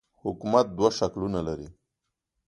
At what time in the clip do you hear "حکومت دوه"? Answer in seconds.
0.23-0.89